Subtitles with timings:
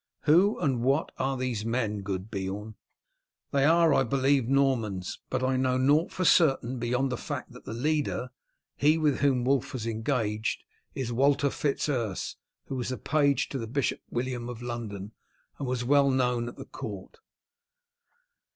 [0.21, 2.73] "Who and what are these men, good Beorn?"
[3.51, 7.65] "They are, I believe, Normans; but I know naught for certain beyond the fact that
[7.65, 8.31] the leader,
[8.75, 10.63] he with whom Wulf was engaged,
[10.95, 12.35] is Walter Fitz Urse,
[12.65, 15.11] who was a page of the Bishop William of London,
[15.59, 17.19] and was well known at the court."